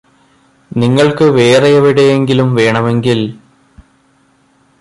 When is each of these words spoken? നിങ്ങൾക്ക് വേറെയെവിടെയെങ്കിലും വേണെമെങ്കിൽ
നിങ്ങൾക്ക് 0.71 1.23
വേറെയെവിടെയെങ്കിലും 1.23 2.55
വേണെമെങ്കിൽ 2.55 3.19